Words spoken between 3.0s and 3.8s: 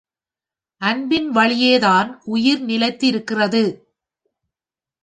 இருக்கிறது.